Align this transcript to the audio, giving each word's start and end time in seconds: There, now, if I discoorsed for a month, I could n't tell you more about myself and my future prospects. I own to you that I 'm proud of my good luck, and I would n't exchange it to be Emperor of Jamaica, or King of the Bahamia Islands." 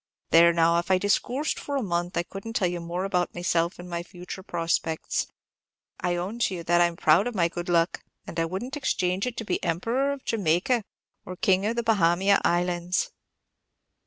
There, 0.31 0.51
now, 0.51 0.79
if 0.79 0.89
I 0.89 0.97
discoorsed 0.97 1.59
for 1.59 1.75
a 1.75 1.83
month, 1.83 2.17
I 2.17 2.23
could 2.23 2.43
n't 2.47 2.55
tell 2.55 2.67
you 2.67 2.79
more 2.79 3.03
about 3.05 3.35
myself 3.35 3.77
and 3.77 3.87
my 3.87 4.01
future 4.01 4.41
prospects. 4.41 5.27
I 5.99 6.15
own 6.15 6.39
to 6.39 6.55
you 6.55 6.63
that 6.63 6.81
I 6.81 6.87
'm 6.87 6.95
proud 6.95 7.27
of 7.27 7.35
my 7.35 7.47
good 7.47 7.69
luck, 7.69 8.03
and 8.25 8.39
I 8.39 8.45
would 8.45 8.63
n't 8.63 8.75
exchange 8.75 9.27
it 9.27 9.37
to 9.37 9.45
be 9.45 9.63
Emperor 9.63 10.11
of 10.11 10.25
Jamaica, 10.25 10.83
or 11.23 11.35
King 11.35 11.67
of 11.67 11.75
the 11.75 11.83
Bahamia 11.83 12.41
Islands." 12.43 13.11